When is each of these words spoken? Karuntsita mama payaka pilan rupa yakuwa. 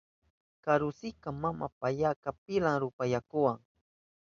Karuntsita 0.63 1.27
mama 1.41 1.67
payaka 1.79 2.29
pilan 2.43 2.75
rupa 2.83 3.03
yakuwa. 3.13 3.53